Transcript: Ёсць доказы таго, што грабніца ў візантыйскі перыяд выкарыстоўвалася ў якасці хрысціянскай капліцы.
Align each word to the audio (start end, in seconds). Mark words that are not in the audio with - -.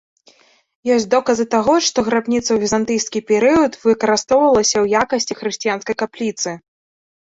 Ёсць 0.95 1.05
доказы 1.15 1.45
таго, 1.55 1.75
што 1.89 2.05
грабніца 2.09 2.45
ў 2.53 2.57
візантыйскі 2.65 3.19
перыяд 3.35 3.81
выкарыстоўвалася 3.87 4.77
ў 4.83 5.07
якасці 5.07 5.33
хрысціянскай 5.45 5.95
капліцы. 6.05 6.61